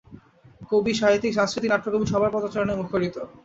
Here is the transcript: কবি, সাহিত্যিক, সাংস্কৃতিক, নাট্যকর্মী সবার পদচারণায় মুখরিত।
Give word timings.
কবি, 0.71 0.91
সাহিত্যিক, 0.93 1.33
সাংস্কৃতিক, 1.35 1.71
নাট্যকর্মী 1.71 2.07
সবার 2.07 2.33
পদচারণায় 2.35 2.79
মুখরিত। 2.81 3.15